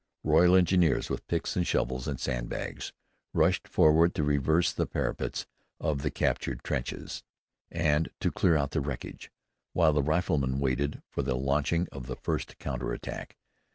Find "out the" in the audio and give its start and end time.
8.57-8.81